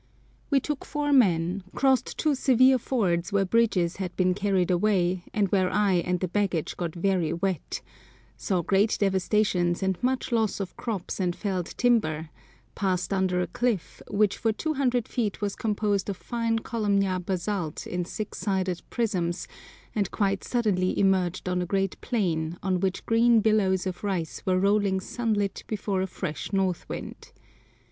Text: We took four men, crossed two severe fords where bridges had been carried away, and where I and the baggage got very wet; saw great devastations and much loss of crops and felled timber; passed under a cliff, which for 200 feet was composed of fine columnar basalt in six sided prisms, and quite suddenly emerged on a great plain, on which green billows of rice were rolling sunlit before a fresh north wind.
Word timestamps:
We 0.49 0.59
took 0.59 0.83
four 0.83 1.13
men, 1.13 1.61
crossed 1.75 2.17
two 2.17 2.33
severe 2.33 2.79
fords 2.79 3.31
where 3.31 3.45
bridges 3.45 3.97
had 3.97 4.15
been 4.15 4.33
carried 4.33 4.71
away, 4.71 5.25
and 5.31 5.47
where 5.49 5.69
I 5.71 5.93
and 5.93 6.19
the 6.19 6.27
baggage 6.27 6.75
got 6.75 6.95
very 6.95 7.31
wet; 7.33 7.83
saw 8.35 8.63
great 8.63 8.97
devastations 8.99 9.83
and 9.83 10.01
much 10.01 10.31
loss 10.31 10.59
of 10.59 10.75
crops 10.75 11.19
and 11.19 11.35
felled 11.35 11.77
timber; 11.77 12.31
passed 12.73 13.13
under 13.13 13.41
a 13.41 13.45
cliff, 13.45 14.01
which 14.09 14.37
for 14.39 14.51
200 14.51 15.07
feet 15.07 15.39
was 15.39 15.55
composed 15.55 16.09
of 16.09 16.17
fine 16.17 16.57
columnar 16.57 17.19
basalt 17.19 17.85
in 17.85 18.03
six 18.03 18.39
sided 18.39 18.81
prisms, 18.89 19.47
and 19.93 20.09
quite 20.09 20.43
suddenly 20.43 20.97
emerged 20.99 21.47
on 21.47 21.61
a 21.61 21.67
great 21.67 22.01
plain, 22.01 22.57
on 22.63 22.79
which 22.79 23.05
green 23.05 23.39
billows 23.39 23.85
of 23.85 24.03
rice 24.03 24.41
were 24.47 24.57
rolling 24.57 24.99
sunlit 24.99 25.63
before 25.67 26.01
a 26.01 26.07
fresh 26.07 26.51
north 26.51 26.89
wind. 26.89 27.31